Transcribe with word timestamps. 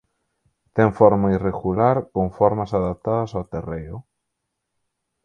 Ten 0.75 0.89
forma 0.99 1.27
irregular 1.37 1.97
con 2.13 2.27
formas 2.39 2.71
adaptadas 2.79 3.31
ao 3.33 3.47
terreo. 3.53 3.97